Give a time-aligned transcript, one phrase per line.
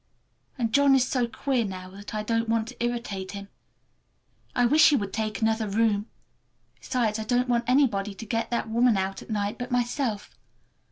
[0.57, 3.49] And John is so queer now, that I don't want to irritate him.
[4.55, 6.07] I wish he would take another room!
[6.79, 10.35] Besides, I don't want anybody to get that woman out at night but myself.